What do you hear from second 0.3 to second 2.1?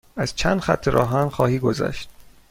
چند خط راه آهن خواهی گذشت.